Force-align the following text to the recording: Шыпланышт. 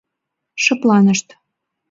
Шыпланышт. 0.63 1.27